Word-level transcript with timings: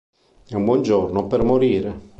È 0.47 0.55
un 0.55 0.65
buon 0.65 0.81
giorno 0.81 1.27
per 1.27 1.43
morire! 1.43 2.09